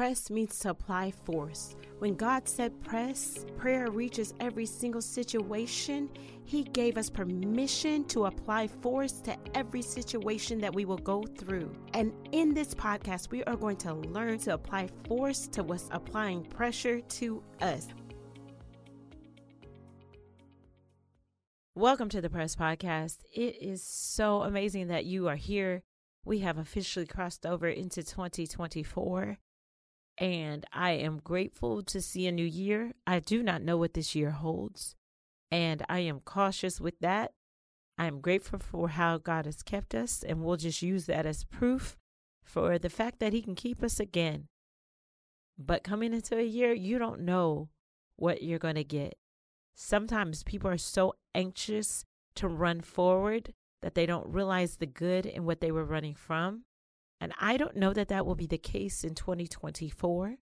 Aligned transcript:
Press 0.00 0.30
means 0.30 0.58
to 0.60 0.70
apply 0.70 1.10
force. 1.10 1.76
When 1.98 2.14
God 2.14 2.48
said 2.48 2.72
press, 2.80 3.44
prayer 3.58 3.90
reaches 3.90 4.32
every 4.40 4.64
single 4.64 5.02
situation. 5.02 6.08
He 6.46 6.64
gave 6.64 6.96
us 6.96 7.10
permission 7.10 8.04
to 8.04 8.24
apply 8.24 8.68
force 8.68 9.20
to 9.20 9.36
every 9.54 9.82
situation 9.82 10.58
that 10.62 10.74
we 10.74 10.86
will 10.86 10.96
go 10.96 11.22
through. 11.22 11.70
And 11.92 12.14
in 12.32 12.54
this 12.54 12.74
podcast, 12.74 13.30
we 13.30 13.44
are 13.44 13.56
going 13.56 13.76
to 13.76 13.92
learn 13.92 14.38
to 14.38 14.54
apply 14.54 14.88
force 15.06 15.46
to 15.48 15.62
what's 15.62 15.90
applying 15.90 16.44
pressure 16.44 17.02
to 17.02 17.42
us. 17.60 17.88
Welcome 21.74 22.08
to 22.08 22.22
the 22.22 22.30
Press 22.30 22.56
Podcast. 22.56 23.18
It 23.34 23.60
is 23.60 23.84
so 23.84 24.44
amazing 24.44 24.86
that 24.86 25.04
you 25.04 25.28
are 25.28 25.36
here. 25.36 25.82
We 26.24 26.38
have 26.38 26.56
officially 26.56 27.04
crossed 27.04 27.44
over 27.44 27.68
into 27.68 28.02
2024 28.02 29.36
and 30.20 30.66
I 30.70 30.90
am 30.92 31.18
grateful 31.18 31.82
to 31.82 32.00
see 32.02 32.26
a 32.26 32.32
new 32.32 32.44
year. 32.44 32.92
I 33.06 33.20
do 33.20 33.42
not 33.42 33.62
know 33.62 33.78
what 33.78 33.94
this 33.94 34.14
year 34.14 34.32
holds, 34.32 34.94
and 35.50 35.82
I 35.88 36.00
am 36.00 36.20
cautious 36.20 36.78
with 36.78 37.00
that. 37.00 37.32
I 37.96 38.06
am 38.06 38.20
grateful 38.20 38.58
for 38.58 38.90
how 38.90 39.16
God 39.16 39.46
has 39.46 39.62
kept 39.62 39.94
us, 39.94 40.22
and 40.22 40.42
we'll 40.44 40.58
just 40.58 40.82
use 40.82 41.06
that 41.06 41.24
as 41.24 41.44
proof 41.44 41.96
for 42.44 42.78
the 42.78 42.90
fact 42.90 43.18
that 43.20 43.32
He 43.32 43.40
can 43.40 43.54
keep 43.54 43.82
us 43.82 43.98
again. 43.98 44.48
But 45.58 45.84
coming 45.84 46.12
into 46.12 46.38
a 46.38 46.44
year, 46.44 46.72
you 46.72 46.98
don't 46.98 47.22
know 47.22 47.70
what 48.16 48.42
you're 48.42 48.58
going 48.58 48.76
to 48.76 48.84
get. 48.84 49.16
Sometimes 49.74 50.42
people 50.42 50.70
are 50.70 50.78
so 50.78 51.14
anxious 51.34 52.04
to 52.34 52.46
run 52.46 52.82
forward 52.82 53.54
that 53.80 53.94
they 53.94 54.04
don't 54.04 54.26
realize 54.26 54.76
the 54.76 54.86
good 54.86 55.24
in 55.24 55.46
what 55.46 55.60
they 55.60 55.70
were 55.70 55.84
running 55.84 56.14
from. 56.14 56.64
And 57.20 57.32
I 57.38 57.56
don't 57.56 57.76
know 57.76 57.92
that 57.92 58.08
that 58.08 58.24
will 58.24 58.34
be 58.34 58.46
the 58.46 58.58
case 58.58 59.04
in 59.04 59.14
2024, 59.14 60.36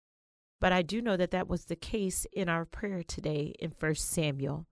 but 0.61 0.73
I 0.73 0.83
do 0.83 1.03
know 1.03 1.17
that 1.17 1.33
that 1.33 1.49
was 1.49 1.65
the 1.65 1.77
case 1.77 2.27
in 2.33 2.49
our 2.49 2.65
prayer 2.65 3.03
today 3.03 3.55
in 3.59 3.73
1 3.79 3.95
Samuel. 3.97 4.67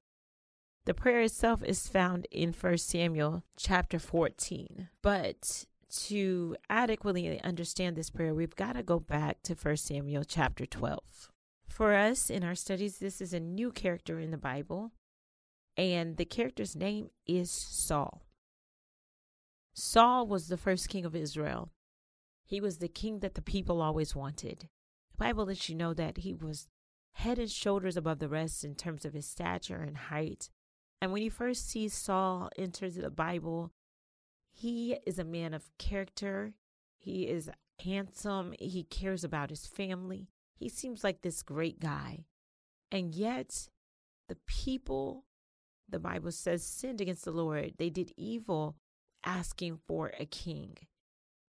The 0.84 0.94
prayer 0.94 1.22
itself 1.22 1.64
is 1.64 1.88
found 1.88 2.28
in 2.30 2.52
1 2.52 2.78
Samuel 2.78 3.42
chapter 3.56 3.98
14. 3.98 4.88
But 5.02 5.66
to 6.04 6.56
adequately 6.70 7.42
understand 7.42 7.96
this 7.96 8.10
prayer, 8.10 8.34
we've 8.34 8.54
got 8.54 8.74
to 8.74 8.84
go 8.84 9.00
back 9.00 9.42
to 9.42 9.54
1 9.54 9.76
Samuel 9.78 10.22
chapter 10.22 10.64
12. 10.64 11.00
For 11.68 11.94
us 11.94 12.30
in 12.30 12.44
our 12.44 12.54
studies, 12.54 12.98
this 12.98 13.20
is 13.20 13.32
a 13.32 13.40
new 13.40 13.72
character 13.72 14.20
in 14.20 14.30
the 14.30 14.38
Bible, 14.38 14.92
and 15.76 16.16
the 16.16 16.24
character's 16.24 16.76
name 16.76 17.10
is 17.26 17.50
Saul. 17.50 18.22
Saul 19.74 20.26
was 20.26 20.46
the 20.46 20.56
first 20.56 20.88
king 20.88 21.04
of 21.04 21.16
Israel. 21.16 21.70
He 22.46 22.60
was 22.60 22.78
the 22.78 22.88
king 22.88 23.18
that 23.20 23.34
the 23.34 23.42
people 23.42 23.82
always 23.82 24.14
wanted. 24.14 24.68
The 25.10 25.16
Bible 25.18 25.46
lets 25.46 25.68
you 25.68 25.74
know 25.74 25.92
that 25.94 26.18
he 26.18 26.32
was 26.32 26.68
head 27.14 27.38
and 27.38 27.50
shoulders 27.50 27.96
above 27.96 28.20
the 28.20 28.28
rest 28.28 28.64
in 28.64 28.74
terms 28.74 29.04
of 29.04 29.14
his 29.14 29.26
stature 29.26 29.82
and 29.82 29.96
height. 29.96 30.50
And 31.00 31.12
when 31.12 31.22
you 31.22 31.30
first 31.30 31.68
see 31.68 31.88
Saul 31.88 32.50
enter 32.56 32.88
the 32.88 33.10
Bible, 33.10 33.72
he 34.52 34.96
is 35.04 35.18
a 35.18 35.24
man 35.24 35.54
of 35.54 35.70
character. 35.78 36.54
He 36.98 37.24
is 37.24 37.50
handsome. 37.82 38.54
He 38.58 38.84
cares 38.84 39.24
about 39.24 39.50
his 39.50 39.66
family. 39.66 40.28
He 40.54 40.68
seems 40.68 41.02
like 41.02 41.22
this 41.22 41.42
great 41.42 41.80
guy. 41.80 42.26
And 42.90 43.14
yet, 43.14 43.68
the 44.28 44.36
people, 44.46 45.24
the 45.88 45.98
Bible 45.98 46.32
says, 46.32 46.64
sinned 46.64 47.00
against 47.00 47.24
the 47.24 47.32
Lord. 47.32 47.74
They 47.76 47.90
did 47.90 48.12
evil 48.16 48.76
asking 49.24 49.80
for 49.86 50.12
a 50.18 50.24
king. 50.24 50.78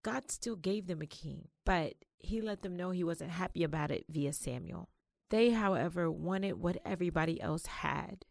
God 0.07 0.31
still 0.31 0.55
gave 0.55 0.87
them 0.87 1.03
a 1.03 1.07
king, 1.07 1.49
but 1.65 1.95
he 2.17 2.41
let 2.41 2.63
them 2.63 2.77
know 2.77 2.91
he 2.91 3.03
wasn't 3.03 3.33
happy 3.33 3.65
about 3.65 3.91
it 3.91 4.05
via 4.09 4.33
Samuel. 4.33 4.89
They, 5.31 5.51
however, 5.51 6.09
wanted 6.09 6.61
what 6.61 6.81
everybody 6.85 7.41
else 7.41 7.67
had. 7.67 8.25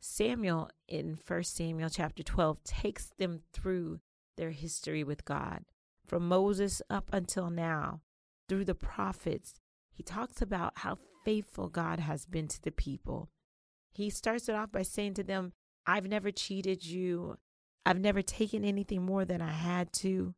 Samuel 0.00 0.68
in 0.88 1.16
1 1.24 1.44
Samuel 1.44 1.90
chapter 1.90 2.24
12 2.24 2.64
takes 2.64 3.12
them 3.18 3.42
through 3.52 4.00
their 4.36 4.50
history 4.50 5.04
with 5.04 5.24
God. 5.24 5.64
From 6.08 6.26
Moses 6.26 6.82
up 6.90 7.08
until 7.12 7.50
now, 7.50 8.00
through 8.48 8.64
the 8.64 8.74
prophets, 8.74 9.54
he 9.92 10.02
talks 10.02 10.42
about 10.42 10.72
how 10.78 10.98
faithful 11.24 11.68
God 11.68 12.00
has 12.00 12.26
been 12.26 12.48
to 12.48 12.60
the 12.60 12.72
people. 12.72 13.30
He 13.92 14.10
starts 14.10 14.48
it 14.48 14.56
off 14.56 14.72
by 14.72 14.82
saying 14.82 15.14
to 15.14 15.22
them, 15.22 15.52
I've 15.86 16.08
never 16.08 16.32
cheated 16.32 16.84
you. 16.84 17.36
I've 17.86 18.00
never 18.00 18.22
taken 18.22 18.64
anything 18.64 19.04
more 19.04 19.24
than 19.24 19.40
I 19.40 19.52
had 19.52 19.92
to. 19.94 20.34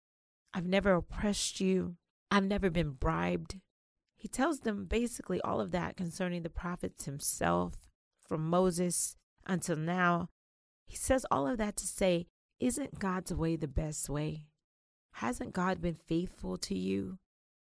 I've 0.54 0.66
never 0.66 0.94
oppressed 0.94 1.60
you. 1.60 1.97
I've 2.31 2.44
never 2.44 2.70
been 2.70 2.92
bribed. 2.92 3.56
He 4.16 4.28
tells 4.28 4.60
them 4.60 4.87
basically 4.87 5.41
all 5.42 5.60
of 5.60 5.72
that 5.72 5.97
concerning 5.97 6.42
the 6.42 6.50
prophets 6.50 7.04
himself, 7.04 7.75
from 8.26 8.48
Moses 8.48 9.16
until 9.47 9.76
now. 9.76 10.31
He 10.87 10.97
says 10.97 11.26
all 11.31 11.47
of 11.47 11.59
that 11.59 11.76
to 11.76 11.87
say, 11.87 12.28
isn't 12.60 12.98
God's 12.98 13.34
way 13.34 13.56
the 13.56 13.69
best 13.69 14.09
way? 14.09 14.47
Hasn't 15.15 15.53
God 15.53 15.82
been 15.82 15.94
faithful 15.94 16.56
to 16.59 16.75
you? 16.75 17.19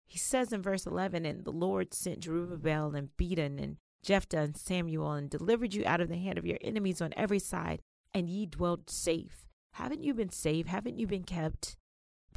He 0.05 0.17
says 0.17 0.53
in 0.53 0.61
verse 0.61 0.85
11, 0.85 1.25
And 1.25 1.43
the 1.43 1.51
Lord 1.51 1.93
sent 1.93 2.21
Jerubbaal 2.21 2.95
and 2.95 3.09
Bedan 3.17 3.59
and 3.59 3.77
Jephthah 4.03 4.37
and 4.37 4.55
Samuel 4.55 5.11
and 5.11 5.29
delivered 5.29 5.73
you 5.73 5.83
out 5.85 5.99
of 5.99 6.09
the 6.09 6.17
hand 6.17 6.37
of 6.37 6.45
your 6.45 6.59
enemies 6.61 7.01
on 7.01 7.13
every 7.17 7.39
side, 7.39 7.81
and 8.13 8.29
ye 8.29 8.45
dwelt 8.45 8.89
safe. 8.89 9.47
Haven't 9.73 10.03
you 10.03 10.13
been 10.13 10.29
safe? 10.29 10.67
Haven't 10.67 10.97
you 10.97 11.07
been 11.07 11.23
kept? 11.23 11.75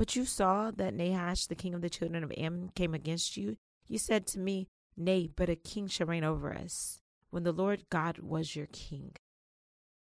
But 0.01 0.17
you 0.17 0.25
saw 0.25 0.71
that 0.71 0.95
Nahash, 0.95 1.45
the 1.45 1.55
king 1.55 1.75
of 1.75 1.83
the 1.83 1.91
children 1.91 2.25
of 2.25 2.33
Ammon, 2.35 2.71
came 2.75 2.95
against 2.95 3.37
you. 3.37 3.59
You 3.87 3.99
said 3.99 4.27
to 4.29 4.39
me, 4.39 4.67
Nay, 4.97 5.29
but 5.37 5.51
a 5.51 5.55
king 5.55 5.89
shall 5.89 6.07
reign 6.07 6.25
over 6.25 6.55
us, 6.55 7.03
when 7.29 7.43
the 7.43 7.53
Lord 7.53 7.85
God 7.91 8.19
was 8.21 8.57
your 8.57 8.69
king. 8.73 9.13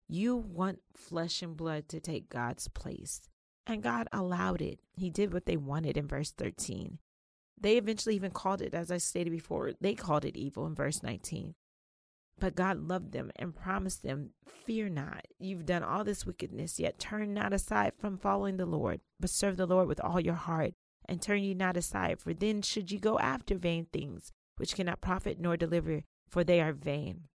You 0.10 0.36
want 0.36 0.82
flesh 0.94 1.42
and 1.42 1.56
blood 1.56 1.88
to 1.88 2.02
take 2.02 2.28
God's 2.28 2.68
place. 2.68 3.22
And 3.66 3.82
God 3.82 4.10
allowed 4.12 4.62
it. 4.62 4.80
He 4.98 5.10
did 5.10 5.32
what 5.32 5.46
they 5.46 5.56
wanted 5.56 5.96
in 5.96 6.10
verse 6.10 6.32
13. 6.32 7.00
They 7.58 7.78
eventually 7.78 8.16
even 8.16 8.32
called 8.32 8.62
it, 8.62 8.74
as 8.74 8.92
I 8.92 8.98
stated 8.98 9.32
before, 9.32 9.72
they 9.80 9.94
called 9.94 10.26
it 10.26 10.36
evil 10.36 10.68
in 10.68 10.76
verse 10.76 11.04
19. 11.04 11.56
But 12.38 12.56
God 12.56 12.88
loved 12.88 13.12
them 13.14 13.32
and 13.38 13.56
promised 13.56 14.04
them, 14.04 14.32
Fear 14.46 14.90
not, 14.90 15.26
you've 15.40 15.66
done 15.66 15.84
all 15.84 16.04
this 16.04 16.26
wickedness, 16.26 16.80
yet 16.80 17.00
turn 17.00 17.34
not 17.34 17.54
aside 17.54 17.94
from 17.98 18.18
following 18.18 18.58
the 18.58 18.66
Lord, 18.66 19.00
but 19.20 19.30
serve 19.30 19.58
the 19.58 19.66
Lord 19.66 19.88
with 19.88 20.02
all 20.02 20.20
your 20.20 20.34
heart, 20.34 20.74
and 21.08 21.22
turn 21.22 21.44
ye 21.44 21.54
not 21.54 21.78
aside, 21.78 22.20
for 22.20 22.34
then 22.34 22.62
should 22.62 22.92
ye 22.92 22.98
go 22.98 23.18
after 23.20 23.58
vain 23.58 23.88
things, 23.94 24.34
which 24.58 24.76
cannot 24.76 25.02
profit 25.02 25.40
nor 25.40 25.56
deliver, 25.56 26.04
for 26.28 26.44
they 26.44 26.60
are 26.60 26.74
vain. 26.74 27.28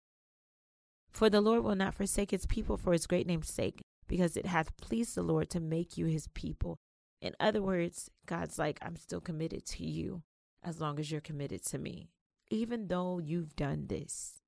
For 1.10 1.30
the 1.30 1.40
Lord 1.40 1.62
will 1.62 1.76
not 1.76 1.94
forsake 1.94 2.32
his 2.32 2.46
people 2.46 2.76
for 2.76 2.92
his 2.92 3.06
great 3.06 3.26
name's 3.26 3.52
sake, 3.52 3.80
because 4.08 4.36
it 4.36 4.46
hath 4.46 4.76
pleased 4.78 5.14
the 5.14 5.22
Lord 5.22 5.48
to 5.50 5.60
make 5.60 5.96
you 5.96 6.06
his 6.06 6.28
people. 6.34 6.78
In 7.20 7.34
other 7.38 7.62
words, 7.62 8.10
God's 8.26 8.58
like, 8.58 8.78
I'm 8.82 8.96
still 8.96 9.20
committed 9.20 9.64
to 9.66 9.84
you 9.84 10.22
as 10.62 10.80
long 10.80 10.98
as 10.98 11.10
you're 11.10 11.20
committed 11.20 11.64
to 11.66 11.78
me, 11.78 12.10
even 12.50 12.88
though 12.88 13.18
you've 13.18 13.54
done 13.54 13.86
this. 13.88 14.40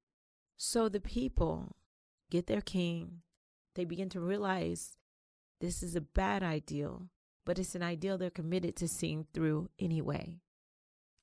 So 0.62 0.90
the 0.90 1.00
people 1.00 1.74
get 2.30 2.46
their 2.46 2.60
king. 2.60 3.22
They 3.76 3.86
begin 3.86 4.10
to 4.10 4.20
realize 4.20 4.98
this 5.58 5.82
is 5.82 5.96
a 5.96 6.02
bad 6.02 6.42
ideal, 6.42 7.08
but 7.46 7.58
it's 7.58 7.74
an 7.74 7.82
ideal 7.82 8.18
they're 8.18 8.28
committed 8.28 8.76
to 8.76 8.86
seeing 8.86 9.24
through 9.32 9.70
anyway. 9.78 10.34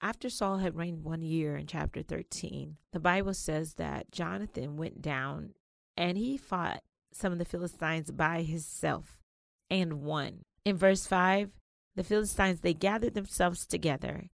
After 0.01 0.31
Saul 0.31 0.57
had 0.57 0.75
reigned 0.75 1.03
one 1.03 1.21
year 1.21 1.55
in 1.55 1.67
chapter 1.67 2.01
13, 2.01 2.77
the 2.91 2.99
Bible 2.99 3.35
says 3.35 3.75
that 3.75 4.11
Jonathan 4.11 4.75
went 4.75 5.03
down 5.03 5.53
and 5.95 6.17
he 6.17 6.35
fought 6.35 6.81
some 7.13 7.31
of 7.31 7.37
the 7.37 7.45
Philistines 7.45 8.09
by 8.09 8.41
himself 8.41 9.21
and 9.69 10.01
won. 10.01 10.45
In 10.65 10.77
verse 10.77 11.05
5, 11.05 11.51
the 11.95 12.03
Philistines 12.03 12.61
they 12.61 12.73
gathered 12.73 13.13
themselves 13.13 13.67
together 13.67 14.31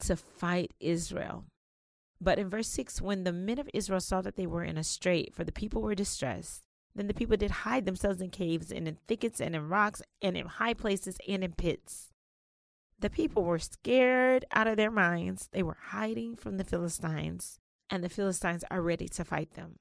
to 0.00 0.16
fight 0.16 0.72
Israel. 0.80 1.44
But 2.20 2.38
in 2.38 2.48
verse 2.48 2.68
6, 2.68 3.02
when 3.02 3.24
the 3.24 3.32
men 3.32 3.58
of 3.58 3.68
Israel 3.74 4.00
saw 4.00 4.22
that 4.22 4.36
they 4.36 4.46
were 4.46 4.64
in 4.64 4.78
a 4.78 4.84
strait, 4.84 5.34
for 5.34 5.44
the 5.44 5.52
people 5.52 5.82
were 5.82 5.94
distressed, 5.94 6.62
then 6.94 7.08
the 7.08 7.14
people 7.14 7.36
did 7.36 7.50
hide 7.50 7.84
themselves 7.84 8.22
in 8.22 8.30
caves 8.30 8.72
and 8.72 8.88
in 8.88 8.96
thickets 9.06 9.40
and 9.40 9.54
in 9.54 9.68
rocks 9.68 10.00
and 10.22 10.36
in 10.36 10.46
high 10.46 10.72
places 10.72 11.18
and 11.28 11.44
in 11.44 11.52
pits. 11.52 12.10
The 12.98 13.10
people 13.10 13.44
were 13.44 13.58
scared 13.58 14.46
out 14.52 14.66
of 14.66 14.78
their 14.78 14.90
minds. 14.90 15.48
They 15.52 15.62
were 15.62 15.76
hiding 15.88 16.36
from 16.36 16.56
the 16.56 16.64
Philistines, 16.64 17.58
and 17.90 18.02
the 18.02 18.08
Philistines 18.08 18.64
are 18.70 18.80
ready 18.80 19.08
to 19.08 19.24
fight 19.24 19.50
them. 19.52 19.78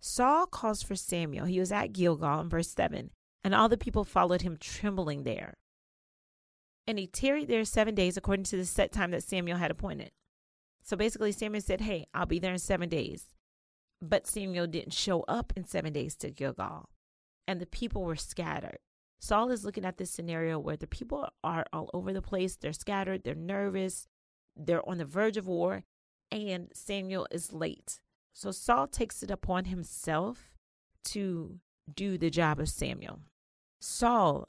Saul 0.00 0.46
calls 0.46 0.82
for 0.82 0.94
Samuel. 0.94 1.46
He 1.46 1.58
was 1.58 1.72
at 1.72 1.92
Gilgal 1.92 2.40
in 2.40 2.48
verse 2.48 2.70
7, 2.70 3.10
and 3.42 3.54
all 3.54 3.68
the 3.68 3.76
people 3.76 4.04
followed 4.04 4.42
him 4.42 4.56
trembling 4.60 5.24
there. 5.24 5.54
And 6.86 6.98
he 6.98 7.08
tarried 7.08 7.48
there 7.48 7.64
seven 7.64 7.94
days 7.96 8.16
according 8.16 8.44
to 8.46 8.56
the 8.56 8.66
set 8.66 8.92
time 8.92 9.10
that 9.10 9.24
Samuel 9.24 9.58
had 9.58 9.72
appointed. 9.72 10.12
So 10.84 10.96
basically, 10.96 11.32
Samuel 11.32 11.62
said, 11.62 11.80
Hey, 11.80 12.06
I'll 12.14 12.26
be 12.26 12.38
there 12.38 12.52
in 12.52 12.58
seven 12.58 12.88
days. 12.88 13.34
But 14.02 14.26
Samuel 14.26 14.66
didn't 14.66 14.92
show 14.92 15.22
up 15.22 15.52
in 15.56 15.64
seven 15.64 15.92
days 15.94 16.14
to 16.16 16.30
Gilgal, 16.30 16.90
and 17.48 17.58
the 17.58 17.66
people 17.66 18.04
were 18.04 18.16
scattered. 18.16 18.78
Saul 19.18 19.50
is 19.50 19.64
looking 19.64 19.86
at 19.86 19.96
this 19.96 20.10
scenario 20.10 20.58
where 20.58 20.76
the 20.76 20.86
people 20.86 21.26
are 21.42 21.64
all 21.72 21.88
over 21.94 22.12
the 22.12 22.20
place. 22.20 22.56
They're 22.56 22.74
scattered, 22.74 23.24
they're 23.24 23.34
nervous, 23.34 24.06
they're 24.54 24.86
on 24.86 24.98
the 24.98 25.06
verge 25.06 25.38
of 25.38 25.46
war, 25.46 25.84
and 26.30 26.68
Samuel 26.74 27.26
is 27.30 27.52
late. 27.52 28.00
So 28.34 28.50
Saul 28.50 28.86
takes 28.86 29.22
it 29.22 29.30
upon 29.30 29.66
himself 29.66 30.54
to 31.04 31.60
do 31.92 32.18
the 32.18 32.28
job 32.28 32.60
of 32.60 32.68
Samuel. 32.68 33.20
Saul, 33.80 34.46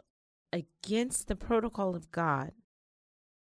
against 0.52 1.28
the 1.28 1.36
protocol 1.36 1.96
of 1.96 2.12
God, 2.12 2.52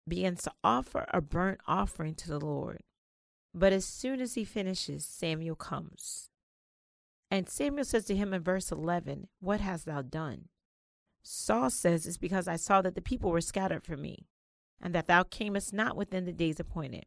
begins 0.08 0.44
to 0.44 0.52
offer 0.64 1.06
a 1.14 1.22
burnt 1.22 1.62
offering 1.68 2.16
to 2.16 2.28
the 2.28 2.40
Lord. 2.40 2.82
But 3.54 3.74
as 3.74 3.86
soon 3.86 4.20
as 4.20 4.34
he 4.34 4.44
finishes, 4.44 5.06
Samuel 5.06 5.56
comes. 5.56 6.30
And 7.30 7.50
Samuel 7.50 7.86
says 7.86 8.06
to 8.06 8.16
him 8.16 8.34
in 8.34 8.42
verse 8.44 8.72
11, 8.72 9.28
What 9.40 9.62
hast 9.62 9.86
thou 9.86 10.02
done? 10.02 10.50
Saul 11.24 11.70
says, 11.70 12.06
It's 12.06 12.18
because 12.18 12.48
I 12.48 12.58
saw 12.58 12.82
that 12.82 12.96
the 12.96 13.02
people 13.02 13.32
were 13.32 13.42
scattered 13.42 13.84
from 13.84 14.02
me, 14.02 14.28
and 14.82 14.94
that 14.94 15.08
thou 15.08 15.24
camest 15.24 15.74
not 15.74 15.96
within 15.96 16.26
the 16.26 16.34
days 16.34 16.60
appointed, 16.60 17.06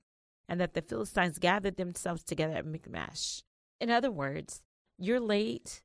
and 0.49 0.61
that 0.61 0.75
the 0.75 0.83
Philistines 0.83 1.39
gathered 1.39 1.77
themselves 1.77 2.23
together 2.23 2.55
at 2.55 2.67
Michmash. 2.67 3.43
In 3.81 3.91
other 3.91 4.11
words, 4.11 4.63
you're 4.99 5.21
late, 5.21 5.83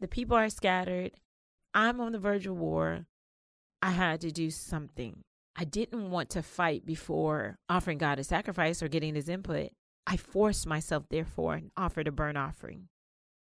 the 0.00 0.08
people 0.08 0.36
are 0.36 0.48
scattered, 0.48 1.12
I'm 1.74 2.00
on 2.00 2.12
the 2.12 2.18
verge 2.18 2.46
of 2.46 2.56
war. 2.56 3.06
I 3.82 3.90
had 3.90 4.20
to 4.22 4.30
do 4.30 4.50
something. 4.50 5.24
I 5.56 5.64
didn't 5.64 6.10
want 6.10 6.30
to 6.30 6.42
fight 6.42 6.84
before 6.84 7.58
offering 7.68 7.98
God 7.98 8.18
a 8.18 8.24
sacrifice 8.24 8.82
or 8.82 8.88
getting 8.88 9.14
his 9.14 9.28
input. 9.28 9.70
I 10.06 10.16
forced 10.16 10.66
myself, 10.66 11.04
therefore, 11.08 11.54
and 11.54 11.70
offered 11.76 12.08
a 12.08 12.12
burnt 12.12 12.36
offering. 12.36 12.88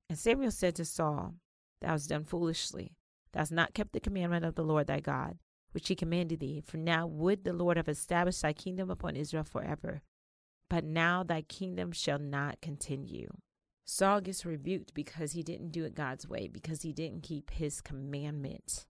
And 0.10 0.20
Samuel 0.20 0.52
said 0.52 0.76
to 0.76 0.86
Saul, 0.86 1.36
Thou 1.82 1.90
hast 1.90 2.10
done 2.10 2.26
foolishly. 2.26 2.98
Thou 3.32 3.40
hast 3.40 3.52
not 3.52 3.74
kept 3.74 3.94
the 3.94 4.02
commandment 4.02 4.44
of 4.44 4.56
the 4.56 4.64
Lord 4.64 4.88
thy 4.88 5.00
God, 5.00 5.38
which 5.72 5.88
he 5.88 5.96
commanded 5.96 6.42
thee. 6.42 6.62
For 6.66 6.78
now 6.78 7.08
would 7.08 7.46
the 7.46 7.54
Lord 7.54 7.78
have 7.78 7.88
established 7.88 8.42
thy 8.42 8.54
kingdom 8.54 8.90
upon 8.90 9.16
Israel 9.16 9.46
forever. 9.46 10.02
But 10.70 10.84
now 10.84 11.24
thy 11.24 11.42
kingdom 11.42 11.94
shall 11.94 12.20
not 12.20 12.62
continue. 12.62 13.30
Saul 13.86 14.22
gets 14.22 14.46
rebuked 14.46 14.94
because 14.94 15.32
he 15.32 15.44
didn't 15.44 15.72
do 15.72 15.86
it 15.86 15.96
God's 15.96 16.28
way, 16.28 16.48
because 16.48 16.82
he 16.82 16.94
didn't 16.94 17.24
keep 17.24 17.52
his 17.52 17.82
commandment. 17.82 18.86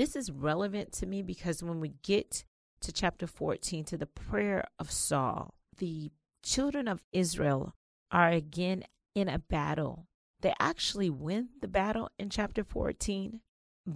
This 0.00 0.16
is 0.16 0.30
relevant 0.32 0.92
to 0.92 1.06
me 1.06 1.20
because 1.20 1.62
when 1.62 1.78
we 1.78 1.92
get 2.02 2.44
to 2.80 2.90
chapter 2.90 3.26
14, 3.26 3.84
to 3.84 3.98
the 3.98 4.06
prayer 4.06 4.64
of 4.78 4.90
Saul, 4.90 5.52
the 5.76 6.10
children 6.42 6.88
of 6.88 7.04
Israel 7.12 7.74
are 8.10 8.30
again 8.30 8.84
in 9.14 9.28
a 9.28 9.38
battle. 9.38 10.06
They 10.40 10.54
actually 10.58 11.10
win 11.10 11.50
the 11.60 11.68
battle 11.68 12.08
in 12.18 12.30
chapter 12.30 12.64
14, 12.64 13.40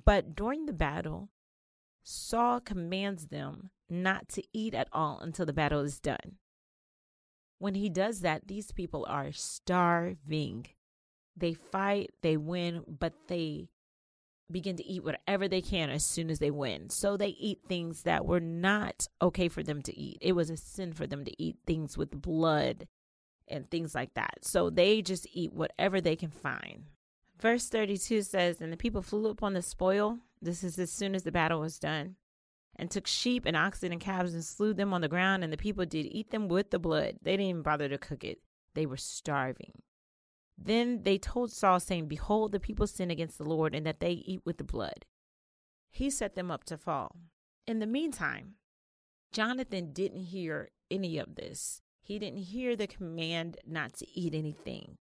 but 0.04 0.36
during 0.36 0.66
the 0.66 0.74
battle, 0.74 1.30
Saul 2.02 2.60
commands 2.60 3.28
them 3.28 3.70
not 3.88 4.28
to 4.28 4.42
eat 4.52 4.74
at 4.74 4.88
all 4.92 5.18
until 5.20 5.46
the 5.46 5.54
battle 5.54 5.80
is 5.80 6.00
done. 6.00 6.36
When 7.58 7.74
he 7.74 7.88
does 7.88 8.20
that, 8.20 8.46
these 8.46 8.72
people 8.72 9.06
are 9.08 9.32
starving. 9.32 10.66
They 11.34 11.54
fight, 11.54 12.10
they 12.20 12.36
win, 12.36 12.84
but 12.86 13.14
they 13.26 13.70
begin 14.50 14.76
to 14.76 14.85
eat 14.85 15.05
whatever 15.05 15.49
they 15.49 15.62
can 15.62 15.91
as 15.91 16.05
soon 16.05 16.31
as 16.31 16.38
they 16.38 16.50
win. 16.50 16.91
So 16.91 17.17
they 17.17 17.29
eat 17.29 17.61
things 17.67 18.02
that 18.02 18.26
were 18.26 18.41
not 18.41 19.08
okay 19.23 19.49
for 19.49 19.62
them 19.62 19.82
to 19.82 19.99
eat. 19.99 20.19
It 20.20 20.32
was 20.32 20.50
a 20.50 20.56
sin 20.56 20.93
for 20.93 21.06
them 21.06 21.25
to 21.25 21.43
eat 21.43 21.56
things 21.67 21.96
with 21.96 22.11
blood 22.11 22.87
and 23.49 23.70
things 23.70 23.94
like 23.94 24.14
that. 24.14 24.38
So 24.44 24.70
they 24.70 25.02
just 25.02 25.26
eat 25.32 25.52
whatever 25.52 26.00
they 26.00 26.17
can 26.17 26.31
find. 26.31 26.85
Verse 27.41 27.69
32 27.69 28.23
says, 28.23 28.61
And 28.61 28.73
the 28.73 28.76
people 28.76 29.02
flew 29.02 29.26
upon 29.29 29.55
the 29.55 29.62
spoil. 29.62 30.19
This 30.41 30.62
is 30.62 30.79
as 30.79 30.91
soon 30.91 31.14
as 31.14 31.25
the 31.25 31.32
battle 31.32 31.61
was 31.61 31.79
done. 31.79 32.17
And 32.76 32.91
took 32.91 33.06
sheep 33.06 33.44
and 33.46 33.56
oxen 33.56 33.93
and 33.93 34.00
calves 34.00 34.35
and 34.35 34.44
slew 34.44 34.75
them 34.75 34.93
on 34.93 35.00
the 35.00 35.08
ground. 35.08 35.44
And 35.44 35.52
the 35.52 35.56
people 35.56 35.87
did 35.87 36.06
eat 36.06 36.31
them 36.31 36.49
with 36.49 36.70
the 36.70 36.79
blood. 36.79 37.17
They 37.23 37.32
didn't 37.32 37.46
even 37.46 37.62
bother 37.62 37.88
to 37.88 37.99
cook 37.99 38.25
it. 38.25 38.41
They 38.75 38.87
were 38.87 38.96
starving. 38.96 39.82
Then 40.56 41.02
they 41.02 41.18
told 41.18 41.52
Saul, 41.52 41.80
saying, 41.80 42.06
Behold, 42.06 42.52
the 42.52 42.60
people 42.60 42.86
sin 42.86 43.10
against 43.10 43.38
the 43.38 43.44
Lord, 43.44 43.74
and 43.74 43.84
that 43.86 44.00
they 44.00 44.12
eat 44.12 44.40
with 44.44 44.58
the 44.58 44.64
blood. 44.64 45.04
He 45.90 46.10
set 46.10 46.34
them 46.34 46.50
up 46.50 46.64
to 46.64 46.76
fall. 46.76 47.16
In 47.66 47.78
the 47.78 47.86
meantime, 47.86 48.54
Jonathan 49.32 49.92
didn't 49.92 50.26
hear 50.26 50.70
any 50.90 51.18
of 51.18 51.34
this. 51.34 51.82
He 52.02 52.18
didn't 52.18 52.40
hear 52.40 52.76
the 52.76 52.86
command 52.86 53.56
not 53.66 53.94
to 53.94 54.06
eat 54.18 54.34
anything. 54.34 54.98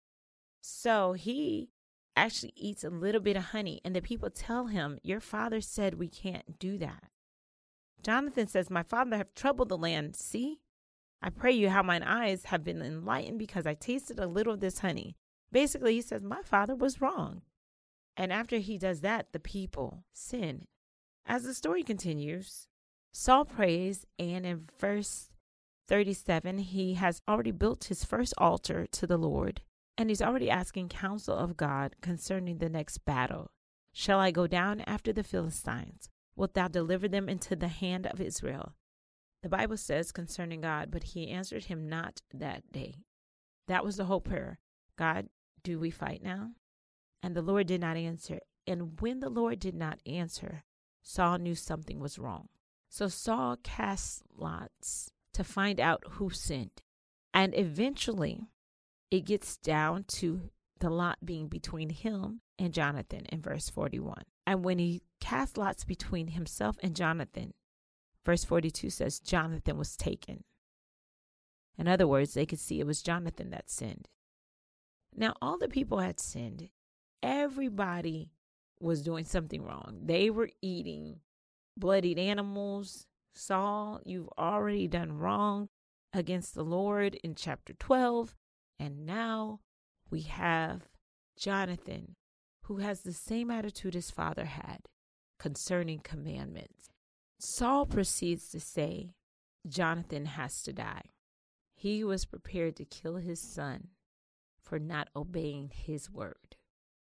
So 0.62 1.14
he 1.14 1.70
actually 2.16 2.54
eats 2.56 2.84
a 2.84 2.90
little 2.90 3.22
bit 3.22 3.36
of 3.36 3.46
honey, 3.46 3.82
and 3.84 3.96
the 3.96 4.02
people 4.02 4.30
tell 4.30 4.68
him, 4.68 5.00
Your 5.04 5.20
father 5.20 5.62
said 5.62 5.96
we 5.96 6.08
can't 6.08 6.58
do 6.58 6.78
that. 6.78 7.04
Jonathan 8.02 8.48
says, 8.48 8.70
My 8.70 8.84
father 8.84 9.18
have 9.18 9.34
troubled 9.34 9.70
the 9.70 9.78
land. 9.78 10.16
See, 10.16 10.60
I 11.22 11.30
pray 11.30 11.52
you 11.52 11.70
how 11.70 11.84
mine 11.84 12.04
eyes 12.04 12.46
have 12.46 12.64
been 12.64 12.82
enlightened 12.82 13.40
because 13.40 13.66
I 13.66 13.74
tasted 13.74 14.20
a 14.20 14.28
little 14.28 14.54
of 14.54 14.60
this 14.60 14.80
honey. 14.80 15.16
Basically, 15.54 15.94
he 15.94 16.02
says, 16.02 16.24
My 16.24 16.42
father 16.42 16.76
was 16.76 17.00
wrong. 17.00 17.44
And 18.18 18.34
after 18.34 18.58
he 18.58 18.78
does 18.78 19.02
that, 19.02 19.28
the 19.32 19.40
people 19.40 20.04
sin. 20.12 20.66
As 21.26 21.44
the 21.44 21.54
story 21.54 21.84
continues, 21.84 22.68
Saul 23.14 23.46
prays, 23.46 24.06
and 24.18 24.46
in 24.46 24.68
verse 24.80 25.30
37, 25.88 26.58
he 26.58 26.96
has 26.96 27.22
already 27.30 27.52
built 27.52 27.86
his 27.86 28.04
first 28.04 28.34
altar 28.38 28.88
to 28.92 29.06
the 29.06 29.18
Lord, 29.18 29.62
and 29.96 30.10
he's 30.10 30.22
already 30.22 30.50
asking 30.50 30.90
counsel 30.90 31.38
of 31.38 31.56
God 31.56 31.96
concerning 32.02 32.58
the 32.58 32.70
next 32.70 33.00
battle. 33.00 33.52
Shall 33.94 34.20
I 34.20 34.32
go 34.32 34.48
down 34.48 34.82
after 34.82 35.14
the 35.14 35.24
Philistines? 35.24 36.10
Wilt 36.36 36.56
thou 36.56 36.68
deliver 36.68 37.08
them 37.08 37.30
into 37.30 37.56
the 37.56 37.68
hand 37.68 38.08
of 38.08 38.20
Israel? 38.20 38.74
The 39.44 39.50
Bible 39.50 39.78
says 39.78 40.12
concerning 40.12 40.62
God, 40.62 40.90
but 40.90 41.04
he 41.04 41.30
answered 41.30 41.66
him 41.66 41.88
not 41.88 42.22
that 42.34 42.72
day. 42.72 42.96
That 43.68 43.86
was 43.86 43.98
the 43.98 44.06
whole 44.06 44.22
prayer. 44.22 44.60
God, 44.98 45.28
do 45.64 45.80
we 45.80 45.90
fight 45.90 46.22
now? 46.24 46.52
And 47.22 47.36
the 47.36 47.42
Lord 47.42 47.68
did 47.68 47.82
not 47.82 47.98
answer. 47.98 48.40
And 48.68 49.00
when 49.02 49.20
the 49.20 49.30
Lord 49.30 49.60
did 49.60 49.76
not 49.76 50.00
answer, 50.06 50.64
Saul 51.02 51.38
knew 51.38 51.56
something 51.56 52.00
was 52.00 52.20
wrong. 52.20 52.50
So 52.90 53.08
Saul 53.08 53.58
cast 53.64 54.24
lots 54.36 55.12
to 55.34 55.44
find 55.44 55.80
out 55.80 56.04
who 56.12 56.30
sinned. 56.30 56.82
And 57.34 57.58
eventually, 57.58 58.42
it 59.10 59.26
gets 59.26 59.58
down 59.58 60.06
to 60.10 60.50
the 60.80 60.90
lot 60.90 61.26
being 61.26 61.48
between 61.48 61.90
him 61.90 62.42
and 62.60 62.74
Jonathan 62.74 63.26
in 63.30 63.42
verse 63.42 63.70
41. 63.70 64.24
And 64.46 64.64
when 64.64 64.80
he 64.80 65.02
cast 65.20 65.58
lots 65.58 65.84
between 65.84 66.28
himself 66.28 66.78
and 66.84 66.96
Jonathan, 66.96 67.54
verse 68.26 68.44
42 68.44 68.90
says, 68.90 69.20
Jonathan 69.20 69.78
was 69.78 69.98
taken. 69.98 70.44
In 71.78 71.88
other 71.88 72.08
words, 72.08 72.34
they 72.34 72.46
could 72.46 72.60
see 72.60 72.80
it 72.80 72.86
was 72.86 73.02
Jonathan 73.02 73.50
that 73.50 73.70
sinned. 73.70 74.08
Now, 75.16 75.36
all 75.42 75.58
the 75.58 75.68
people 75.68 76.00
had 76.00 76.20
sinned. 76.20 76.70
Everybody 77.22 78.32
was 78.80 79.02
doing 79.02 79.26
something 79.26 79.64
wrong. 79.64 80.02
They 80.04 80.30
were 80.30 80.50
eating 80.62 81.20
bloodied 81.78 82.20
animals. 82.20 83.08
Saul, 83.36 84.02
you've 84.06 84.30
already 84.38 84.88
done 84.88 85.18
wrong 85.18 85.70
against 86.14 86.54
the 86.54 86.64
Lord 86.64 87.16
in 87.24 87.36
chapter 87.36 87.74
12. 87.74 88.36
And 88.80 89.06
now 89.06 89.62
we 90.10 90.22
have 90.22 90.90
Jonathan, 91.38 92.16
who 92.64 92.78
has 92.78 93.02
the 93.02 93.14
same 93.14 93.50
attitude 93.50 93.94
his 93.94 94.12
father 94.12 94.46
had 94.46 94.82
concerning 95.40 96.00
commandments. 96.00 96.90
Saul 97.40 97.86
proceeds 97.86 98.50
to 98.50 98.60
say, 98.60 99.14
Jonathan 99.68 100.26
has 100.26 100.62
to 100.64 100.74
die. 100.74 101.04
He 101.76 102.04
was 102.04 102.26
prepared 102.26 102.76
to 102.78 102.86
kill 102.86 103.18
his 103.18 103.42
son 103.42 103.90
for 104.74 104.80
not 104.80 105.08
obeying 105.16 105.70
his 105.72 106.10
word. 106.10 106.56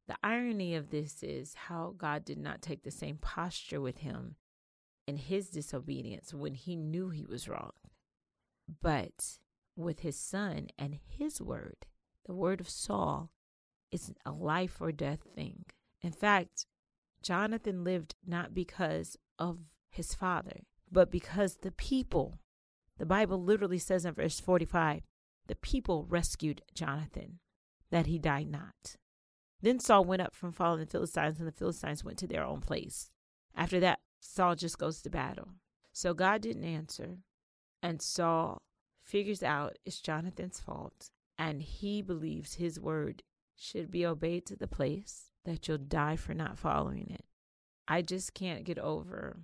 The 0.07 0.17
irony 0.24 0.75
of 0.75 0.91
this 0.91 1.24
is 1.24 1.55
how 1.55 1.95
God 1.98 2.24
did 2.24 2.38
not 2.38 2.62
take 2.62 2.84
the 2.84 2.91
same 2.91 3.17
posture 3.17 3.81
with 3.81 3.98
him 3.98 4.36
in 5.07 5.17
his 5.17 5.50
disobedience 5.50 6.31
when 6.31 6.53
he 6.53 6.75
knew 6.75 7.10
he 7.10 7.25
was 7.25 7.50
wrong. 7.50 7.72
But 8.84 9.39
with 9.75 10.01
his 10.01 10.15
son 10.15 10.67
and 10.77 11.00
his 11.07 11.41
word, 11.41 11.88
the 12.27 12.36
word 12.36 12.62
of 12.62 12.69
Saul 12.69 13.31
is 13.91 14.13
a 14.27 14.31
life 14.31 14.79
or 14.79 14.91
death 14.91 15.22
thing. 15.34 15.65
In 16.03 16.12
fact, 16.12 16.67
Jonathan 17.24 17.84
lived 17.84 18.13
not 18.24 18.53
because 18.53 19.17
of 19.39 19.57
his 19.89 20.13
father, 20.13 20.60
but 20.91 21.10
because 21.10 21.55
the 21.63 21.72
people, 21.72 22.38
the 23.00 23.07
Bible 23.07 23.41
literally 23.41 23.79
says 23.79 24.05
in 24.05 24.13
verse 24.13 24.39
45, 24.39 25.01
the 25.48 25.55
people 25.55 26.05
rescued 26.07 26.62
Jonathan 26.75 27.39
that 27.92 28.08
he 28.08 28.20
died 28.20 28.50
not. 28.50 28.96
Then 29.62 29.80
Saul 29.80 30.06
went 30.06 30.22
up 30.22 30.36
from 30.36 30.51
following 30.51 30.82
the 30.82 30.86
Philistines, 30.86 31.39
and 31.39 31.48
the 31.48 31.51
Philistines 31.51 32.04
went 32.04 32.18
to 32.20 32.27
their 32.27 32.44
own 32.44 32.62
place. 32.62 33.13
After 33.56 33.80
that, 33.80 34.00
Saul 34.20 34.56
just 34.56 34.77
goes 34.77 35.01
to 35.01 35.10
battle. 35.10 35.50
So 35.94 36.13
God 36.13 36.42
didn't 36.42 36.65
answer, 36.65 37.18
and 37.82 38.01
Saul 38.01 38.62
figures 39.04 39.44
out 39.44 39.77
it's 39.86 40.01
Jonathan's 40.01 40.60
fault, 40.60 41.10
and 41.38 41.62
he 41.62 42.01
believes 42.01 42.56
his 42.56 42.80
word 42.80 43.24
should 43.56 43.89
be 43.89 44.06
obeyed 44.06 44.46
to 44.48 44.56
the 44.56 44.68
place 44.68 45.32
that 45.46 45.68
you'll 45.68 45.77
die 45.77 46.15
for 46.15 46.34
not 46.34 46.58
following 46.60 47.10
it. 47.12 47.24
I 47.88 48.01
just 48.01 48.34
can't 48.34 48.65
get 48.65 48.80
over 48.80 49.38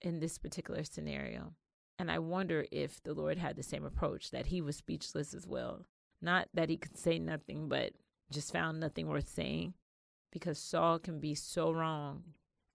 in 0.00 0.20
this 0.20 0.38
particular 0.38 0.82
scenario 0.84 1.54
And 1.98 2.10
I 2.10 2.18
wonder 2.18 2.66
if 2.70 3.02
the 3.02 3.14
Lord 3.14 3.38
had 3.38 3.56
the 3.56 3.62
same 3.62 3.84
approach 3.84 4.30
that 4.30 4.46
he 4.46 4.60
was 4.60 4.76
speechless 4.76 5.32
as 5.32 5.46
well. 5.46 5.86
Not 6.20 6.48
that 6.54 6.68
he 6.68 6.76
could 6.76 6.96
say 6.96 7.18
nothing, 7.18 7.68
but 7.68 7.92
just 8.30 8.52
found 8.52 8.80
nothing 8.80 9.08
worth 9.08 9.28
saying. 9.28 9.74
Because 10.32 10.58
Saul 10.58 10.98
can 10.98 11.20
be 11.20 11.34
so 11.34 11.70
wrong 11.70 12.22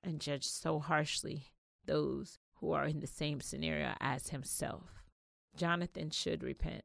and 0.03 0.19
judge 0.19 0.47
so 0.47 0.79
harshly 0.79 1.47
those 1.85 2.39
who 2.55 2.71
are 2.71 2.85
in 2.85 2.99
the 2.99 3.07
same 3.07 3.41
scenario 3.41 3.93
as 3.99 4.29
himself. 4.29 5.03
Jonathan 5.55 6.09
should 6.09 6.43
repent. 6.43 6.83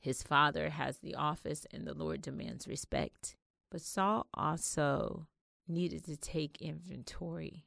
His 0.00 0.22
father 0.22 0.70
has 0.70 0.98
the 0.98 1.14
office 1.14 1.66
and 1.72 1.86
the 1.86 1.94
Lord 1.94 2.22
demands 2.22 2.68
respect. 2.68 3.36
But 3.70 3.82
Saul 3.82 4.26
also 4.34 5.28
needed 5.66 6.04
to 6.04 6.16
take 6.16 6.62
inventory. 6.62 7.66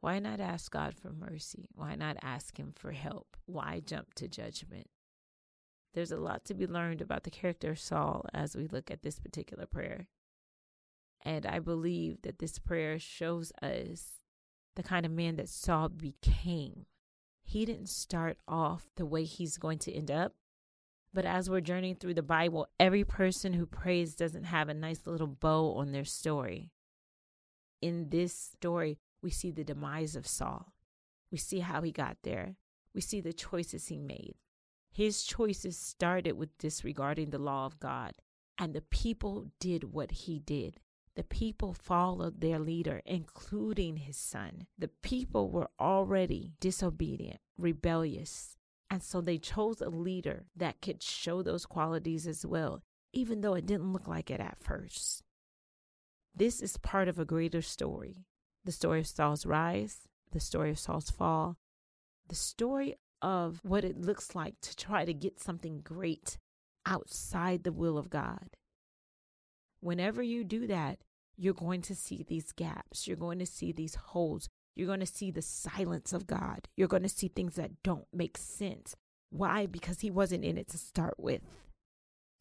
Why 0.00 0.18
not 0.18 0.40
ask 0.40 0.70
God 0.70 0.94
for 0.94 1.12
mercy? 1.12 1.68
Why 1.74 1.94
not 1.94 2.16
ask 2.22 2.56
Him 2.56 2.72
for 2.74 2.92
help? 2.92 3.36
Why 3.46 3.80
jump 3.84 4.14
to 4.14 4.28
judgment? 4.28 4.86
There's 5.94 6.12
a 6.12 6.16
lot 6.16 6.44
to 6.46 6.54
be 6.54 6.66
learned 6.66 7.00
about 7.00 7.24
the 7.24 7.30
character 7.30 7.70
of 7.70 7.78
Saul 7.78 8.26
as 8.32 8.56
we 8.56 8.66
look 8.66 8.90
at 8.90 9.02
this 9.02 9.18
particular 9.18 9.66
prayer. 9.66 10.06
And 11.24 11.46
I 11.46 11.58
believe 11.58 12.22
that 12.22 12.38
this 12.38 12.58
prayer 12.58 12.98
shows 12.98 13.52
us 13.62 14.12
the 14.76 14.82
kind 14.82 15.04
of 15.04 15.12
man 15.12 15.36
that 15.36 15.48
Saul 15.48 15.88
became. 15.88 16.86
He 17.42 17.64
didn't 17.64 17.88
start 17.88 18.38
off 18.46 18.88
the 18.96 19.06
way 19.06 19.24
he's 19.24 19.56
going 19.56 19.78
to 19.80 19.92
end 19.92 20.10
up. 20.10 20.34
But 21.12 21.24
as 21.24 21.48
we're 21.48 21.62
journeying 21.62 21.96
through 21.96 22.14
the 22.14 22.22
Bible, 22.22 22.68
every 22.78 23.02
person 23.02 23.54
who 23.54 23.66
prays 23.66 24.14
doesn't 24.14 24.44
have 24.44 24.68
a 24.68 24.74
nice 24.74 25.06
little 25.06 25.26
bow 25.26 25.74
on 25.74 25.92
their 25.92 26.04
story. 26.04 26.70
In 27.80 28.10
this 28.10 28.34
story, 28.34 28.98
we 29.22 29.30
see 29.30 29.50
the 29.50 29.64
demise 29.64 30.14
of 30.14 30.26
Saul. 30.26 30.74
We 31.32 31.38
see 31.38 31.60
how 31.60 31.82
he 31.82 31.92
got 31.92 32.18
there. 32.22 32.56
We 32.94 33.00
see 33.00 33.20
the 33.20 33.32
choices 33.32 33.86
he 33.86 33.98
made. 33.98 34.34
His 34.98 35.22
choices 35.22 35.78
started 35.78 36.32
with 36.32 36.58
disregarding 36.58 37.30
the 37.30 37.38
law 37.38 37.66
of 37.66 37.78
God, 37.78 38.14
and 38.58 38.74
the 38.74 38.80
people 38.80 39.52
did 39.60 39.92
what 39.92 40.10
he 40.10 40.40
did. 40.40 40.80
The 41.14 41.22
people 41.22 41.72
followed 41.72 42.40
their 42.40 42.58
leader, 42.58 43.00
including 43.06 43.98
his 43.98 44.16
son. 44.16 44.66
The 44.76 44.88
people 44.88 45.52
were 45.52 45.70
already 45.78 46.54
disobedient, 46.58 47.38
rebellious, 47.56 48.56
and 48.90 49.00
so 49.00 49.20
they 49.20 49.38
chose 49.38 49.80
a 49.80 49.88
leader 49.88 50.46
that 50.56 50.82
could 50.82 51.00
show 51.00 51.42
those 51.42 51.64
qualities 51.64 52.26
as 52.26 52.44
well, 52.44 52.82
even 53.12 53.40
though 53.40 53.54
it 53.54 53.66
didn't 53.66 53.92
look 53.92 54.08
like 54.08 54.32
it 54.32 54.40
at 54.40 54.58
first. 54.58 55.22
This 56.34 56.60
is 56.60 56.76
part 56.76 57.06
of 57.06 57.20
a 57.20 57.24
greater 57.24 57.62
story 57.62 58.24
the 58.64 58.72
story 58.72 58.98
of 58.98 59.06
Saul's 59.06 59.46
rise, 59.46 60.08
the 60.32 60.40
story 60.40 60.70
of 60.70 60.78
Saul's 60.80 61.08
fall, 61.08 61.56
the 62.28 62.34
story 62.34 62.96
of 63.22 63.60
what 63.62 63.84
it 63.84 64.00
looks 64.00 64.34
like 64.34 64.54
to 64.62 64.76
try 64.76 65.04
to 65.04 65.12
get 65.12 65.40
something 65.40 65.80
great 65.80 66.38
outside 66.86 67.64
the 67.64 67.72
will 67.72 67.98
of 67.98 68.10
God. 68.10 68.50
Whenever 69.80 70.22
you 70.22 70.44
do 70.44 70.66
that, 70.66 70.98
you're 71.36 71.54
going 71.54 71.82
to 71.82 71.94
see 71.94 72.24
these 72.26 72.52
gaps. 72.52 73.06
You're 73.06 73.16
going 73.16 73.38
to 73.38 73.46
see 73.46 73.72
these 73.72 73.94
holes. 73.94 74.48
You're 74.74 74.88
going 74.88 75.00
to 75.00 75.06
see 75.06 75.30
the 75.30 75.42
silence 75.42 76.12
of 76.12 76.26
God. 76.26 76.68
You're 76.76 76.88
going 76.88 77.02
to 77.02 77.08
see 77.08 77.28
things 77.28 77.54
that 77.56 77.82
don't 77.82 78.06
make 78.12 78.36
sense. 78.36 78.94
Why? 79.30 79.66
Because 79.66 80.00
He 80.00 80.10
wasn't 80.10 80.44
in 80.44 80.58
it 80.58 80.68
to 80.68 80.78
start 80.78 81.14
with. 81.18 81.42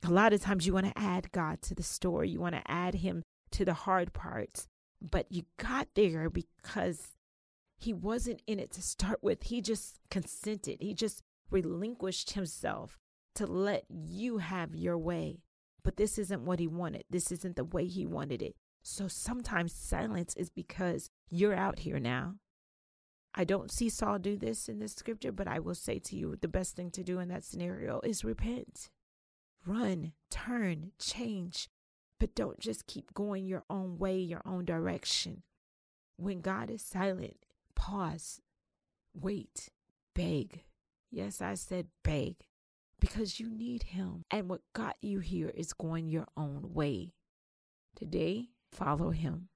A 0.04 0.10
lot 0.10 0.34
of 0.34 0.42
times 0.42 0.66
you 0.66 0.74
want 0.74 0.88
to 0.88 0.98
add 0.98 1.32
God 1.32 1.62
to 1.64 1.76
the 1.76 1.84
story, 1.84 2.30
you 2.30 2.40
want 2.40 2.56
to 2.56 2.72
add 2.72 2.96
Him 2.96 3.24
to 3.52 3.66
the 3.66 3.74
hard 3.74 4.14
parts, 4.14 4.68
but 5.02 5.26
you 5.30 5.44
got 5.58 5.88
there 5.96 6.30
because 6.30 7.17
He 7.78 7.94
wasn't 7.94 8.42
in 8.48 8.60
it 8.60 8.72
to 8.72 8.82
start 8.82 9.20
with. 9.22 9.44
He 9.44 9.62
just 9.62 10.00
consented, 10.10 10.78
He 10.82 10.94
just 10.94 11.22
relinquished 11.50 12.34
Himself 12.34 12.98
to 13.36 13.46
let 13.46 13.86
you 13.90 14.40
have 14.40 14.76
your 14.76 14.98
way. 14.98 15.42
But 15.84 15.98
this 15.98 16.18
isn't 16.18 16.46
what 16.46 16.60
He 16.60 16.68
wanted, 16.68 17.06
this 17.10 17.32
isn't 17.32 17.56
the 17.56 17.64
way 17.64 17.86
He 17.86 18.06
wanted 18.06 18.42
it. 18.42 18.56
So 18.84 19.08
sometimes 19.08 19.74
silence 19.74 20.34
is 20.36 20.50
because 20.50 21.10
you're 21.30 21.54
out 21.54 21.80
here 21.80 22.00
now. 22.00 22.36
I 23.36 23.44
don't 23.44 23.72
see 23.72 23.90
Saul 23.90 24.18
do 24.18 24.36
this 24.36 24.68
in 24.68 24.80
this 24.80 24.94
scripture, 24.94 25.32
but 25.32 25.48
I 25.48 25.60
will 25.60 25.76
say 25.76 26.00
to 26.00 26.16
you 26.16 26.36
the 26.42 26.48
best 26.48 26.76
thing 26.76 26.90
to 26.92 27.04
do 27.04 27.20
in 27.20 27.28
that 27.28 27.44
scenario 27.44 28.02
is 28.04 28.24
repent. 28.24 28.90
Run, 29.66 30.14
turn, 30.32 30.92
change, 30.98 31.70
but 32.20 32.34
don't 32.34 32.60
just 32.60 32.88
keep 32.88 33.14
going 33.14 33.46
your 33.46 33.64
own 33.70 34.00
way, 34.00 34.18
your 34.18 34.42
own 34.46 34.66
direction. 34.66 35.44
When 36.16 36.42
God 36.42 36.72
is 36.72 36.82
silent, 36.82 37.46
pause, 37.78 38.42
wait, 39.14 39.70
beg. 40.14 40.64
Yes, 41.10 41.42
I 41.42 41.54
said 41.54 41.88
beg 42.04 42.36
because 43.00 43.40
you 43.40 43.50
need 43.50 43.84
Him. 43.84 44.26
And 44.30 44.50
what 44.50 44.62
got 44.74 44.98
you 45.02 45.20
here 45.20 45.52
is 45.56 45.72
going 45.72 46.10
your 46.10 46.28
own 46.36 46.74
way. 46.74 47.14
Today, 47.96 48.50
Follow 48.72 49.10
him. 49.10 49.50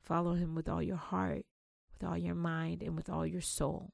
Follow 0.00 0.34
him 0.34 0.56
with 0.56 0.68
all 0.68 0.82
your 0.82 0.96
heart, 0.96 1.44
with 1.92 2.08
all 2.08 2.18
your 2.18 2.34
mind, 2.34 2.82
and 2.82 2.96
with 2.96 3.08
all 3.08 3.24
your 3.24 3.40
soul. 3.40 3.92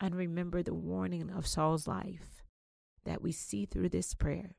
And 0.00 0.14
remember 0.14 0.62
the 0.62 0.72
warning 0.72 1.30
of 1.30 1.46
Saul's 1.46 1.86
life 1.86 2.42
that 3.04 3.20
we 3.20 3.30
see 3.30 3.66
through 3.66 3.90
this 3.90 4.14
prayer 4.14 4.56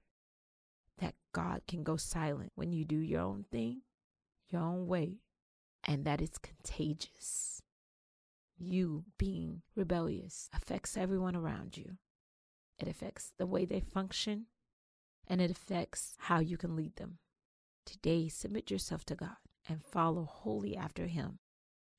that 1.00 1.16
God 1.34 1.62
can 1.68 1.84
go 1.84 1.98
silent 1.98 2.52
when 2.56 2.72
you 2.72 2.86
do 2.86 2.98
your 2.98 3.22
own 3.22 3.46
thing, 3.52 3.82
your 4.50 4.62
own 4.62 4.86
way, 4.86 5.22
and 5.84 6.06
that 6.06 6.22
it's 6.22 6.38
contagious. 6.38 7.63
You 8.58 9.06
being 9.18 9.62
rebellious 9.76 10.50
affects 10.54 10.96
everyone 10.98 11.36
around 11.36 11.78
you. 11.78 11.98
It 12.80 12.88
affects 12.88 13.34
the 13.38 13.46
way 13.46 13.66
they 13.66 13.80
function, 13.80 14.48
and 15.28 15.42
it 15.42 15.52
affects 15.52 16.16
how 16.20 16.40
you 16.40 16.58
can 16.58 16.76
lead 16.76 16.96
them. 16.96 17.20
Today, 17.86 18.30
submit 18.30 18.72
yourself 18.72 19.06
to 19.06 19.16
God 19.16 19.38
and 19.68 19.84
follow 19.84 20.26
wholly 20.26 20.76
after 20.76 21.08
Him 21.08 21.40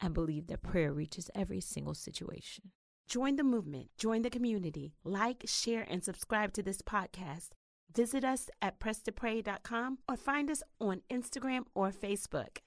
and 0.00 0.14
believe 0.14 0.46
that 0.48 0.62
prayer 0.62 0.92
reaches 0.92 1.30
every 1.34 1.60
single 1.60 1.94
situation. 1.94 2.72
Join 3.06 3.36
the 3.36 3.44
movement, 3.44 3.88
join 3.98 4.22
the 4.22 4.30
community, 4.30 4.94
like, 5.04 5.44
share, 5.46 5.86
and 5.88 6.02
subscribe 6.02 6.52
to 6.54 6.62
this 6.62 6.80
podcast. 6.80 7.50
Visit 7.94 8.24
us 8.24 8.48
at 8.62 8.80
presstopray.com 8.80 9.98
or 10.08 10.16
find 10.16 10.50
us 10.50 10.62
on 10.80 11.02
Instagram 11.10 11.64
or 11.74 11.92
Facebook. 11.92 12.58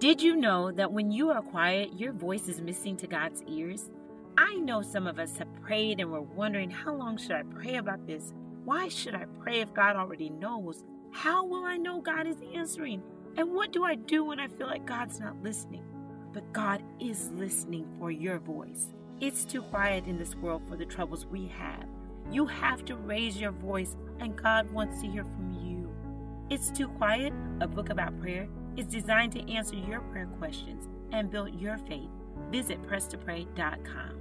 Did 0.00 0.22
you 0.22 0.34
know 0.34 0.72
that 0.72 0.90
when 0.90 1.10
you 1.10 1.28
are 1.28 1.42
quiet, 1.42 1.92
your 2.00 2.14
voice 2.14 2.48
is 2.48 2.62
missing 2.62 2.96
to 2.96 3.06
God's 3.06 3.42
ears? 3.46 3.90
I 4.38 4.54
know 4.54 4.80
some 4.80 5.06
of 5.06 5.18
us 5.18 5.36
have 5.36 5.54
prayed 5.60 6.00
and 6.00 6.10
were 6.10 6.22
wondering 6.22 6.70
how 6.70 6.94
long 6.94 7.18
should 7.18 7.32
I 7.32 7.42
pray 7.42 7.76
about 7.76 8.06
this? 8.06 8.32
Why 8.64 8.88
should 8.88 9.14
I 9.14 9.26
pray 9.42 9.60
if 9.60 9.74
God 9.74 9.96
already 9.96 10.30
knows? 10.30 10.84
How 11.12 11.44
will 11.44 11.66
I 11.66 11.76
know 11.76 12.00
God 12.00 12.26
is 12.26 12.38
answering? 12.54 13.02
And 13.36 13.52
what 13.52 13.72
do 13.72 13.84
I 13.84 13.94
do 13.94 14.24
when 14.24 14.40
I 14.40 14.48
feel 14.48 14.68
like 14.68 14.86
God's 14.86 15.20
not 15.20 15.42
listening? 15.42 15.84
But 16.32 16.50
God 16.50 16.82
is 16.98 17.28
listening 17.32 17.86
for 17.98 18.10
your 18.10 18.38
voice. 18.38 18.94
It's 19.20 19.44
too 19.44 19.60
quiet 19.60 20.06
in 20.06 20.16
this 20.16 20.34
world 20.34 20.62
for 20.66 20.78
the 20.78 20.86
troubles 20.86 21.26
we 21.26 21.46
have. 21.48 21.84
You 22.32 22.46
have 22.46 22.86
to 22.86 22.96
raise 22.96 23.38
your 23.38 23.52
voice, 23.52 23.96
and 24.18 24.34
God 24.34 24.70
wants 24.70 25.02
to 25.02 25.08
hear 25.08 25.24
from 25.24 25.52
you. 25.62 25.94
It's 26.48 26.70
Too 26.70 26.88
Quiet, 26.88 27.34
a 27.60 27.68
book 27.68 27.90
about 27.90 28.18
prayer, 28.18 28.48
is 28.80 28.86
designed 28.86 29.32
to 29.32 29.52
answer 29.52 29.76
your 29.76 30.00
prayer 30.00 30.26
questions 30.38 30.88
and 31.12 31.30
build 31.30 31.54
your 31.60 31.76
faith. 31.86 32.08
Visit 32.50 32.82
presstopray.com. 32.82 34.19